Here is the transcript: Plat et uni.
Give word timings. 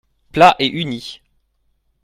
Plat 0.31 0.55
et 0.57 0.65
uni. 0.65 1.21